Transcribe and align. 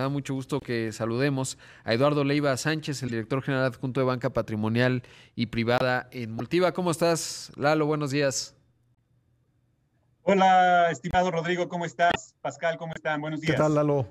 me 0.00 0.04
da 0.04 0.08
mucho 0.08 0.32
gusto 0.32 0.60
que 0.60 0.92
saludemos 0.92 1.58
a 1.84 1.92
Eduardo 1.92 2.24
Leiva 2.24 2.56
Sánchez, 2.56 3.02
el 3.02 3.10
director 3.10 3.42
general 3.42 3.66
adjunto 3.66 4.00
de 4.00 4.06
Banca 4.06 4.30
Patrimonial 4.30 5.02
y 5.36 5.46
Privada 5.46 6.08
en 6.10 6.32
Multiva. 6.32 6.72
¿Cómo 6.72 6.90
estás, 6.90 7.52
Lalo? 7.56 7.84
Buenos 7.84 8.10
días. 8.10 8.56
Hola, 10.22 10.90
estimado 10.90 11.30
Rodrigo, 11.30 11.68
¿cómo 11.68 11.84
estás? 11.84 12.34
Pascal, 12.40 12.78
¿cómo 12.78 12.94
están? 12.94 13.20
Buenos 13.20 13.42
días. 13.42 13.52
¿Qué 13.52 13.58
tal, 13.58 13.74
Lalo? 13.74 14.08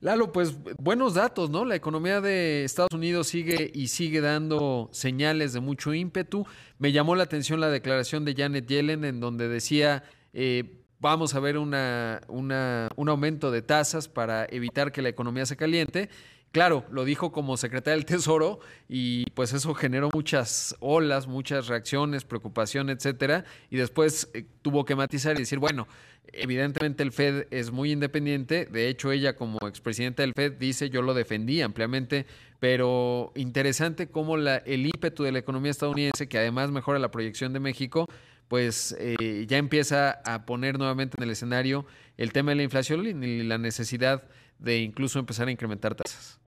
Lalo, 0.00 0.32
pues 0.32 0.56
buenos 0.78 1.12
datos, 1.12 1.50
¿no? 1.50 1.66
La 1.66 1.74
economía 1.74 2.22
de 2.22 2.64
Estados 2.64 2.94
Unidos 2.94 3.26
sigue 3.26 3.70
y 3.74 3.88
sigue 3.88 4.22
dando 4.22 4.88
señales 4.92 5.52
de 5.52 5.60
mucho 5.60 5.92
ímpetu. 5.92 6.46
Me 6.78 6.92
llamó 6.92 7.14
la 7.14 7.24
atención 7.24 7.60
la 7.60 7.68
declaración 7.68 8.24
de 8.24 8.34
Janet 8.34 8.66
Yellen 8.66 9.04
en 9.04 9.20
donde 9.20 9.48
decía, 9.48 10.04
eh, 10.32 10.82
vamos 11.00 11.34
a 11.34 11.40
ver 11.40 11.58
una, 11.58 12.20
un 12.28 13.08
aumento 13.08 13.50
de 13.50 13.62
tasas 13.62 14.08
para 14.08 14.46
evitar 14.50 14.92
que 14.92 15.02
la 15.02 15.08
economía 15.08 15.46
se 15.46 15.56
caliente. 15.56 16.08
Claro, 16.50 16.84
lo 16.90 17.04
dijo 17.04 17.30
como 17.30 17.58
secretaria 17.58 17.96
del 17.96 18.06
Tesoro 18.06 18.60
y 18.88 19.26
pues 19.32 19.52
eso 19.52 19.74
generó 19.74 20.08
muchas 20.14 20.74
olas, 20.80 21.26
muchas 21.26 21.66
reacciones, 21.68 22.24
preocupación, 22.24 22.88
etcétera. 22.88 23.44
Y 23.68 23.76
después 23.76 24.30
eh, 24.32 24.46
tuvo 24.62 24.86
que 24.86 24.96
matizar 24.96 25.36
y 25.36 25.40
decir, 25.40 25.58
bueno, 25.58 25.86
evidentemente 26.32 27.02
el 27.02 27.12
Fed 27.12 27.48
es 27.50 27.70
muy 27.70 27.92
independiente. 27.92 28.64
De 28.64 28.88
hecho, 28.88 29.12
ella 29.12 29.36
como 29.36 29.58
expresidenta 29.68 30.22
del 30.22 30.32
Fed 30.32 30.54
dice, 30.54 30.88
yo 30.88 31.02
lo 31.02 31.12
defendí 31.12 31.60
ampliamente, 31.60 32.24
pero 32.60 33.30
interesante 33.34 34.08
cómo 34.08 34.38
la, 34.38 34.56
el 34.56 34.86
ímpetu 34.86 35.24
de 35.24 35.32
la 35.32 35.40
economía 35.40 35.70
estadounidense, 35.70 36.28
que 36.28 36.38
además 36.38 36.70
mejora 36.70 36.98
la 36.98 37.10
proyección 37.10 37.52
de 37.52 37.60
México, 37.60 38.08
pues 38.48 38.96
eh, 38.98 39.46
ya 39.46 39.58
empieza 39.58 40.22
a 40.24 40.44
poner 40.46 40.78
nuevamente 40.78 41.16
en 41.18 41.24
el 41.24 41.30
escenario 41.30 41.86
el 42.16 42.32
tema 42.32 42.50
de 42.50 42.56
la 42.56 42.62
inflación 42.64 43.06
y 43.06 43.42
la 43.42 43.58
necesidad 43.58 44.24
de 44.58 44.78
incluso 44.78 45.18
empezar 45.18 45.48
a 45.48 45.50
incrementar 45.50 45.94
tasas. 45.94 46.40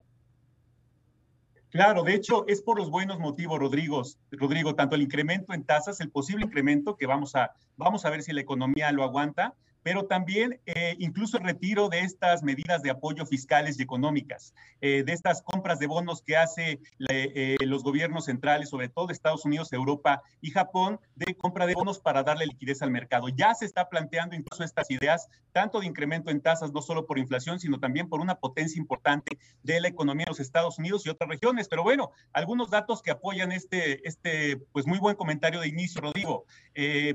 Claro, 1.71 2.03
de 2.03 2.15
hecho, 2.15 2.45
es 2.49 2.63
por 2.63 2.79
los 2.79 2.91
buenos 2.91 3.21
motivos, 3.21 3.61
Rodrigo, 3.61 4.03
Rodrigo, 4.33 4.75
tanto 4.75 4.97
el 4.97 5.03
incremento 5.03 5.55
en 5.55 5.63
tasas, 5.63 6.01
el 6.01 6.11
posible 6.11 6.45
incremento 6.45 6.97
que 6.97 7.07
vamos 7.07 7.37
a, 7.37 7.53
vamos 7.77 8.05
a 8.05 8.11
ver 8.11 8.23
si 8.23 8.33
la 8.33 8.41
economía 8.41 8.91
lo 8.91 9.05
aguanta, 9.05 9.55
pero 9.83 10.05
también 10.05 10.61
eh, 10.67 10.97
incluso 10.99 11.39
el 11.39 11.45
retiro 11.45 11.89
de 11.89 12.01
estas 12.01 12.43
medidas 12.43 12.83
de 12.83 12.91
apoyo 12.91 13.27
fiscales 13.27 13.79
y 13.79 13.83
económicas, 13.83 14.55
eh, 14.81 15.03
de 15.05 15.13
estas 15.13 15.43
compras 15.43 15.79
de 15.79 15.87
bonos 15.87 16.23
que 16.23 16.37
hace 16.37 16.81
eh, 17.09 17.57
los 17.61 17.83
gobiernos 17.83 18.27
centrales, 18.27 18.69
sobre 18.69 18.89
todo 18.89 19.11
Estados 19.11 19.45
Unidos, 19.45 19.73
Europa 19.73 20.23
y 20.41 20.51
Japón, 20.51 21.01
de 21.15 21.35
compra 21.35 21.67
de 21.67 21.75
bonos 21.75 21.99
para 21.99 22.23
darle 22.23 22.47
liquidez 22.47 22.83
al 22.83 22.91
mercado. 22.91 23.29
Ya 23.29 23.55
se 23.55 23.65
está 23.65 23.89
planteando 23.89 24.37
incluso 24.37 24.65
estas 24.65 24.91
ideas, 24.91 25.29
tanto 25.53 25.81
de 25.81 25.87
incremento 25.87 26.31
en 26.31 26.41
tasas, 26.41 26.73
no 26.73 26.83
solo 26.83 27.07
por 27.07 27.19
inflación, 27.19 27.59
sino 27.59 27.79
también 27.79 28.09
por 28.09 28.21
una 28.21 28.37
potencia 28.37 28.79
importante 28.79 29.39
de 29.63 29.81
la 29.81 29.89
economía 29.89 30.27
de 30.27 30.31
los 30.31 30.41
Estados 30.41 30.79
Unidos 30.79 31.07
y 31.07 31.11
otras 31.11 31.29
regiones. 31.29 31.69
Pero 31.69 31.83
bueno, 31.83 32.11
algunos 32.33 32.71
datos 32.71 33.03
que 33.03 33.11
apoyan 33.11 33.53
este, 33.53 34.07
este 34.07 34.59
pues 34.73 34.87
muy 34.87 34.99
buen 34.99 35.17
comentario 35.17 35.61
de 35.61 35.69
inicio, 35.69 36.01
Rodrigo. 36.01 36.45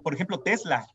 por 0.03 0.13
ejemplo, 0.13 0.39
Tesla 0.39 0.88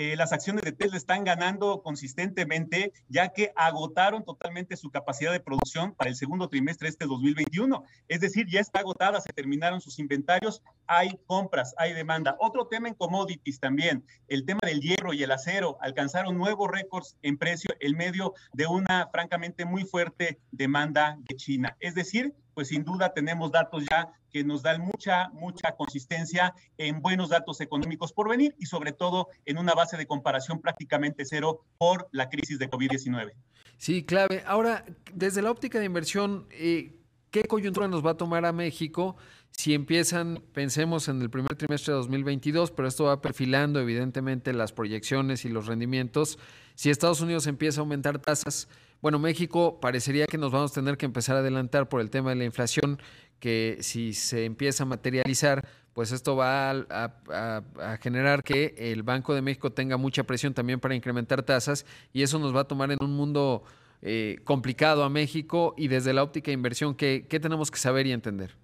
eh, 0.00 0.14
las 0.14 0.32
acciones 0.32 0.62
de 0.62 0.70
Tesla 0.70 0.96
están 0.96 1.24
ganando 1.24 1.82
consistentemente, 1.82 2.92
ya 3.08 3.30
que 3.30 3.52
agotaron 3.56 4.24
totalmente 4.24 4.76
su 4.76 4.90
capacidad 4.90 5.32
de 5.32 5.40
producción 5.40 5.92
para 5.92 6.08
el 6.08 6.14
segundo 6.14 6.48
trimestre 6.48 6.86
de 6.86 6.90
este 6.90 7.06
2021. 7.06 7.82
Es 8.06 8.20
decir, 8.20 8.46
ya 8.48 8.60
está 8.60 8.78
agotada, 8.78 9.20
se 9.20 9.32
terminaron 9.32 9.80
sus 9.80 9.98
inventarios, 9.98 10.62
hay 10.86 11.18
compras, 11.26 11.74
hay 11.78 11.94
demanda. 11.94 12.36
Otro 12.38 12.68
tema 12.68 12.86
en 12.86 12.94
commodities 12.94 13.58
también, 13.58 14.06
el 14.28 14.46
tema 14.46 14.60
del 14.62 14.80
hierro 14.80 15.14
y 15.14 15.24
el 15.24 15.32
acero, 15.32 15.78
alcanzaron 15.80 16.38
nuevos 16.38 16.70
récords 16.70 17.16
en 17.22 17.36
precio 17.36 17.74
en 17.80 17.96
medio 17.96 18.34
de 18.52 18.68
una 18.68 19.08
francamente 19.10 19.64
muy 19.64 19.82
fuerte 19.82 20.38
demanda 20.52 21.18
de 21.28 21.34
China. 21.34 21.76
Es 21.80 21.96
decir, 21.96 22.36
pues 22.58 22.66
sin 22.66 22.82
duda 22.82 23.14
tenemos 23.14 23.52
datos 23.52 23.84
ya 23.88 24.12
que 24.32 24.42
nos 24.42 24.64
dan 24.64 24.80
mucha, 24.80 25.28
mucha 25.28 25.76
consistencia 25.76 26.52
en 26.76 27.00
buenos 27.00 27.28
datos 27.28 27.60
económicos 27.60 28.12
por 28.12 28.28
venir 28.28 28.56
y 28.58 28.66
sobre 28.66 28.90
todo 28.90 29.28
en 29.44 29.58
una 29.58 29.74
base 29.74 29.96
de 29.96 30.08
comparación 30.08 30.60
prácticamente 30.60 31.24
cero 31.24 31.64
por 31.78 32.08
la 32.10 32.28
crisis 32.28 32.58
de 32.58 32.68
COVID-19. 32.68 33.32
Sí, 33.76 34.02
clave. 34.02 34.42
Ahora, 34.44 34.84
desde 35.14 35.40
la 35.40 35.52
óptica 35.52 35.78
de 35.78 35.84
inversión, 35.84 36.48
eh, 36.50 36.97
¿qué 37.30 37.44
coyuntura 37.44 37.88
nos 37.88 38.04
va 38.04 38.12
a 38.12 38.16
tomar 38.16 38.44
a 38.44 38.52
México? 38.52 39.16
Si 39.50 39.74
empiezan, 39.74 40.42
pensemos 40.52 41.08
en 41.08 41.20
el 41.20 41.30
primer 41.30 41.56
trimestre 41.56 41.92
de 41.92 41.98
2022, 41.98 42.70
pero 42.70 42.88
esto 42.88 43.04
va 43.04 43.20
perfilando 43.20 43.80
evidentemente 43.80 44.52
las 44.52 44.72
proyecciones 44.72 45.44
y 45.44 45.48
los 45.48 45.66
rendimientos. 45.66 46.38
Si 46.74 46.90
Estados 46.90 47.20
Unidos 47.20 47.46
empieza 47.46 47.80
a 47.80 47.82
aumentar 47.82 48.20
tasas, 48.20 48.68
bueno, 49.00 49.18
México 49.18 49.80
parecería 49.80 50.26
que 50.26 50.38
nos 50.38 50.52
vamos 50.52 50.72
a 50.72 50.74
tener 50.74 50.96
que 50.96 51.06
empezar 51.06 51.36
a 51.36 51.40
adelantar 51.40 51.88
por 51.88 52.00
el 52.00 52.10
tema 52.10 52.30
de 52.30 52.36
la 52.36 52.44
inflación, 52.44 53.00
que 53.38 53.78
si 53.80 54.12
se 54.12 54.44
empieza 54.44 54.82
a 54.82 54.86
materializar, 54.86 55.66
pues 55.92 56.12
esto 56.12 56.36
va 56.36 56.70
a, 56.70 57.98
generar 58.00 58.44
que 58.44 58.74
el 58.76 59.02
Banco 59.02 59.34
de 59.34 59.42
México 59.42 59.72
tenga 59.72 59.96
mucha 59.96 60.22
presión 60.24 60.54
también 60.54 60.78
para 60.78 60.94
incrementar 60.94 61.42
tasas 61.42 61.86
y 62.12 62.22
eso 62.22 62.38
nos 62.38 62.54
va 62.54 62.60
a 62.60 62.64
tomar 62.64 62.92
en 62.92 62.98
un 63.00 63.16
mundo 63.16 63.64
eh, 64.02 64.38
complicado 64.44 65.02
a 65.04 65.08
México 65.08 65.74
y 65.76 65.88
desde 65.88 66.12
la 66.12 66.22
óptica 66.22 66.46
de 66.46 66.54
inversión, 66.54 66.94
¿qué, 66.94 67.26
¿qué 67.28 67.40
tenemos 67.40 67.70
que 67.70 67.78
saber 67.78 68.06
y 68.06 68.12
entender? 68.12 68.56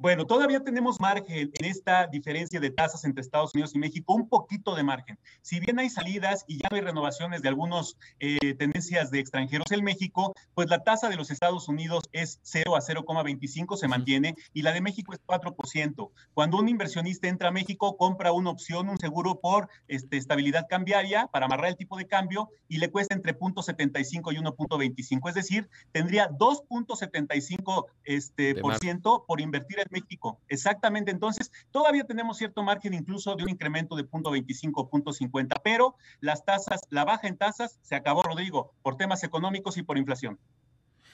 Bueno, 0.00 0.26
todavía 0.26 0.60
tenemos 0.60 1.00
margen 1.00 1.50
en 1.52 1.64
esta 1.64 2.06
diferencia 2.06 2.60
de 2.60 2.70
tasas 2.70 3.04
entre 3.04 3.20
Estados 3.20 3.50
Unidos 3.52 3.74
y 3.74 3.80
México, 3.80 4.14
un 4.14 4.28
poquito 4.28 4.76
de 4.76 4.84
margen. 4.84 5.18
Si 5.42 5.58
bien 5.58 5.80
hay 5.80 5.90
salidas 5.90 6.44
y 6.46 6.58
ya 6.58 6.68
hay 6.70 6.82
renovaciones 6.82 7.42
de 7.42 7.48
algunas 7.48 7.96
eh, 8.20 8.54
tendencias 8.54 9.10
de 9.10 9.18
extranjeros 9.18 9.66
en 9.72 9.82
México, 9.82 10.34
pues 10.54 10.70
la 10.70 10.84
tasa 10.84 11.08
de 11.08 11.16
los 11.16 11.32
Estados 11.32 11.66
Unidos 11.66 12.04
es 12.12 12.38
0 12.44 12.76
a 12.76 12.80
0,25, 12.80 13.76
se 13.76 13.88
mantiene, 13.88 14.36
y 14.52 14.62
la 14.62 14.72
de 14.72 14.80
México 14.80 15.12
es 15.12 15.20
4%. 15.26 16.10
Cuando 16.32 16.58
un 16.58 16.68
inversionista 16.68 17.26
entra 17.26 17.48
a 17.48 17.52
México, 17.52 17.96
compra 17.96 18.30
una 18.30 18.50
opción, 18.50 18.88
un 18.88 18.98
seguro 18.98 19.40
por 19.40 19.68
este, 19.88 20.16
estabilidad 20.16 20.68
cambiaria 20.70 21.26
para 21.26 21.46
amarrar 21.46 21.70
el 21.70 21.76
tipo 21.76 21.96
de 21.96 22.06
cambio 22.06 22.50
y 22.68 22.78
le 22.78 22.92
cuesta 22.92 23.16
entre 23.16 23.36
0.75 23.36 24.32
y 24.32 24.36
1.25. 24.36 25.28
Es 25.28 25.34
decir, 25.34 25.68
tendría 25.90 26.30
2.75% 26.30 27.86
este, 28.04 28.54
por, 28.54 28.78
ciento 28.78 29.24
por 29.26 29.40
invertir 29.40 29.80
en 29.80 29.87
México. 29.90 30.40
Exactamente. 30.48 31.10
Entonces, 31.10 31.50
todavía 31.70 32.04
tenemos 32.04 32.38
cierto 32.38 32.62
margen 32.62 32.94
incluso 32.94 33.34
de 33.34 33.44
un 33.44 33.50
incremento 33.50 33.96
de 33.96 34.04
0.25, 34.04 34.88
0.50, 34.90 35.60
pero 35.62 35.96
las 36.20 36.44
tasas, 36.44 36.80
la 36.90 37.04
baja 37.04 37.28
en 37.28 37.36
tasas 37.36 37.78
se 37.82 37.94
acabó, 37.94 38.22
Rodrigo, 38.22 38.74
por 38.82 38.96
temas 38.96 39.24
económicos 39.24 39.76
y 39.76 39.82
por 39.82 39.98
inflación. 39.98 40.38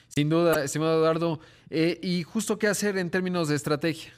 Sin 0.07 0.29
duda, 0.29 0.63
estimado 0.63 0.99
Eduardo. 0.99 1.39
Eh, 1.69 1.99
¿Y 2.01 2.23
justo 2.23 2.57
qué 2.57 2.67
hacer 2.67 2.97
en 2.97 3.09
términos 3.09 3.47
de 3.49 3.55
estrategia? 3.55 4.13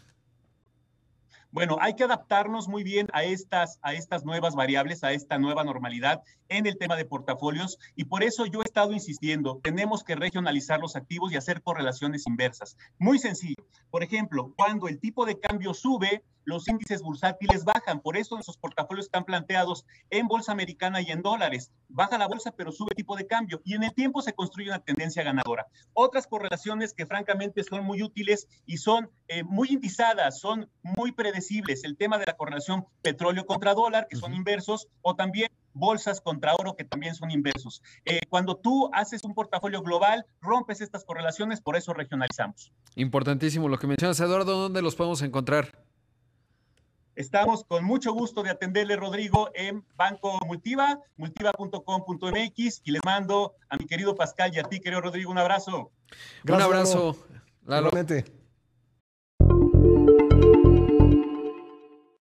Bueno, 1.51 1.77
hay 1.79 1.95
que 1.95 2.03
adaptarnos 2.03 2.67
muy 2.67 2.83
bien 2.83 3.07
a 3.13 3.23
estas, 3.23 3.79
a 3.81 3.93
estas 3.93 4.25
nuevas 4.25 4.53
variables, 4.53 5.03
a 5.03 5.13
esta 5.13 5.37
nueva 5.37 5.63
normalidad 5.63 6.21
en 6.49 6.65
el 6.65 6.77
tema 6.77 6.95
de 6.95 7.05
portafolios 7.05 7.77
y 7.95 8.05
por 8.05 8.23
eso 8.23 8.45
yo 8.45 8.61
he 8.61 8.63
estado 8.63 8.91
insistiendo, 8.91 9.59
tenemos 9.63 10.03
que 10.03 10.15
regionalizar 10.15 10.79
los 10.79 10.95
activos 10.95 11.31
y 11.31 11.37
hacer 11.37 11.61
correlaciones 11.61 12.27
inversas. 12.27 12.77
Muy 12.99 13.19
sencillo. 13.19 13.65
Por 13.89 14.03
ejemplo, 14.03 14.53
cuando 14.55 14.87
el 14.87 14.99
tipo 14.99 15.25
de 15.25 15.39
cambio 15.39 15.73
sube, 15.73 16.23
los 16.47 16.67
índices 16.69 17.01
bursátiles 17.01 17.65
bajan. 17.65 17.99
Por 17.99 18.15
eso 18.15 18.35
nuestros 18.35 18.57
portafolios 18.57 19.07
están 19.07 19.25
planteados 19.25 19.85
en 20.09 20.27
bolsa 20.27 20.53
americana 20.53 21.01
y 21.01 21.11
en 21.11 21.21
dólares. 21.21 21.71
Baja 21.89 22.17
la 22.17 22.27
bolsa, 22.27 22.53
pero 22.55 22.71
sube 22.71 22.95
tipo 22.95 23.17
de 23.17 23.27
cambio. 23.27 23.61
Y 23.65 23.75
en 23.75 23.83
el 23.83 23.93
tiempo 23.93 24.21
se 24.21 24.33
construye 24.33 24.69
una 24.69 24.79
tendencia 24.79 25.23
ganadora. 25.23 25.67
Otras 25.91 26.25
correlaciones 26.25 26.93
que 26.93 27.05
francamente 27.05 27.63
son 27.65 27.83
muy 27.83 28.01
útiles 28.01 28.47
y 28.65 28.77
son 28.77 29.09
eh, 29.27 29.43
muy 29.43 29.67
indizadas, 29.71 30.39
son 30.39 30.71
muy 30.81 31.11
predecibles. 31.11 31.83
El 31.83 31.97
tema 31.97 32.17
de 32.17 32.25
la 32.25 32.37
correlación 32.37 32.85
petróleo 33.01 33.45
contra 33.45 33.73
dólar, 33.73 34.07
que 34.09 34.15
son 34.15 34.33
inversos, 34.33 34.87
o 35.01 35.15
también 35.15 35.51
bolsas 35.73 36.21
contra 36.21 36.55
oro, 36.55 36.77
que 36.77 36.85
también 36.85 37.13
son 37.13 37.29
inversos. 37.29 37.83
Eh, 38.05 38.21
cuando 38.29 38.55
tú 38.55 38.89
haces 38.93 39.25
un 39.25 39.33
portafolio 39.33 39.81
global, 39.81 40.25
rompes 40.39 40.79
estas 40.79 41.03
correlaciones, 41.03 41.59
por 41.59 41.75
eso 41.75 41.93
regionalizamos. 41.93 42.71
Importantísimo 42.95 43.67
lo 43.67 43.77
que 43.77 43.87
mencionas, 43.87 44.19
Eduardo, 44.21 44.57
¿dónde 44.57 44.81
los 44.81 44.95
podemos 44.95 45.21
encontrar? 45.21 45.86
Estamos 47.17 47.63
con 47.63 47.83
mucho 47.83 48.13
gusto 48.13 48.43
de 48.43 48.51
atenderle, 48.51 48.95
Rodrigo, 48.95 49.49
en 49.55 49.83
Banco 49.95 50.37
Multiva, 50.45 50.99
multiva.com.mx 51.15 52.81
y 52.83 52.91
le 52.91 52.99
mando 53.03 53.55
a 53.69 53.77
mi 53.77 53.87
querido 53.87 54.15
Pascal 54.15 54.53
y 54.53 54.59
a 54.59 54.63
ti, 54.63 54.79
querido 54.79 55.01
Rodrigo, 55.01 55.31
un 55.31 55.39
abrazo. 55.39 55.91
un 56.47 56.61
abrazo. 56.61 57.17
Lalo. 57.65 57.89